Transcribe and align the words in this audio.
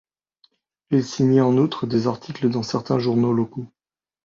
Il 0.89 1.03
signait 1.05 1.41
en 1.41 1.55
outre 1.57 1.85
des 1.85 2.07
articles 2.07 2.49
dans 2.49 2.63
certains 2.63 2.97
journaux 2.97 3.33
locaux. 3.33 3.67